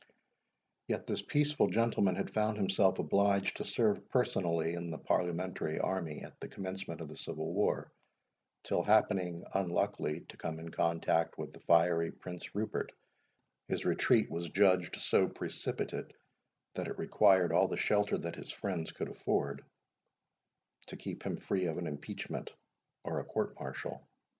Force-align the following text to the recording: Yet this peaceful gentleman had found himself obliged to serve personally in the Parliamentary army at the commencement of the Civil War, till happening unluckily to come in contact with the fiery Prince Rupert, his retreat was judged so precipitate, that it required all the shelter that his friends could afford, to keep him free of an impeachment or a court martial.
Yet 0.87 1.05
this 1.05 1.21
peaceful 1.21 1.67
gentleman 1.67 2.15
had 2.15 2.31
found 2.31 2.57
himself 2.57 2.97
obliged 2.97 3.57
to 3.57 3.63
serve 3.63 4.09
personally 4.09 4.73
in 4.73 4.89
the 4.89 4.97
Parliamentary 4.97 5.79
army 5.79 6.23
at 6.23 6.39
the 6.39 6.47
commencement 6.47 7.01
of 7.01 7.07
the 7.07 7.15
Civil 7.15 7.53
War, 7.53 7.91
till 8.63 8.81
happening 8.81 9.45
unluckily 9.53 10.21
to 10.29 10.37
come 10.37 10.57
in 10.57 10.69
contact 10.71 11.37
with 11.37 11.53
the 11.53 11.59
fiery 11.59 12.09
Prince 12.11 12.55
Rupert, 12.55 12.91
his 13.67 13.85
retreat 13.85 14.31
was 14.31 14.49
judged 14.49 14.95
so 14.95 15.27
precipitate, 15.27 16.13
that 16.73 16.87
it 16.87 16.97
required 16.97 17.53
all 17.53 17.67
the 17.67 17.77
shelter 17.77 18.17
that 18.17 18.35
his 18.37 18.51
friends 18.51 18.91
could 18.91 19.07
afford, 19.09 19.63
to 20.87 20.97
keep 20.97 21.21
him 21.21 21.37
free 21.37 21.67
of 21.67 21.77
an 21.77 21.85
impeachment 21.85 22.51
or 23.03 23.19
a 23.19 23.23
court 23.23 23.53
martial. 23.59 24.01